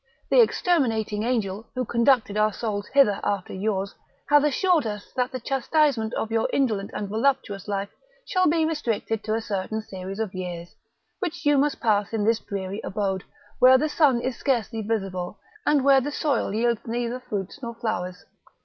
[0.31, 3.93] the exterminating Angel, who conducted our souls hither after yours,
[4.29, 7.91] hath assured us that the chastisement of your indolent and voluptuous life
[8.25, 10.73] shall be restricted to a certain series of years,
[11.19, 13.23] which you must pass in this dreary abode,
[13.59, 15.37] where the sun is scarcely visible,
[15.67, 18.25] and where the soil yields neither fruits nor flowers.